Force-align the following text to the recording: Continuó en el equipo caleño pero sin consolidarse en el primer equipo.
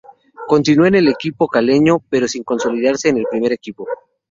Continuó 0.47 0.87
en 0.87 0.95
el 0.95 1.07
equipo 1.09 1.47
caleño 1.47 1.99
pero 2.09 2.27
sin 2.27 2.43
consolidarse 2.43 3.09
en 3.09 3.17
el 3.19 3.25
primer 3.29 3.51
equipo. 3.51 3.85